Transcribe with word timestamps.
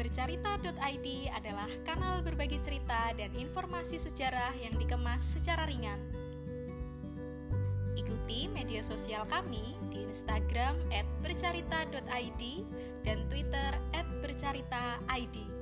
Bercerita.id 0.00 1.28
adalah 1.28 1.68
kanal 1.84 2.24
berbagi 2.24 2.56
cerita 2.64 3.12
dan 3.12 3.36
informasi 3.36 4.00
sejarah 4.00 4.56
yang 4.56 4.72
dikemas 4.80 5.20
secara 5.20 5.68
ringan. 5.68 6.00
Ikuti 8.00 8.48
media 8.48 8.80
sosial 8.80 9.28
kami 9.28 9.76
di 9.92 10.00
Instagram 10.08 10.80
@bercerita.id 11.20 12.42
dan 13.04 13.28
Twitter 13.28 13.76
@bercerita_id. 14.24 15.59